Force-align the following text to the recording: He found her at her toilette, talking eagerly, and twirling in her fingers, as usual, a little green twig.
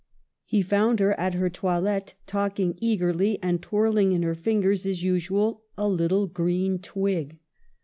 He 0.45 0.63
found 0.63 0.99
her 0.99 1.13
at 1.19 1.35
her 1.35 1.47
toilette, 1.47 2.15
talking 2.25 2.73
eagerly, 2.81 3.37
and 3.43 3.61
twirling 3.61 4.13
in 4.13 4.23
her 4.23 4.33
fingers, 4.33 4.83
as 4.83 5.03
usual, 5.03 5.61
a 5.77 5.87
little 5.87 6.25
green 6.25 6.79
twig. 6.79 7.37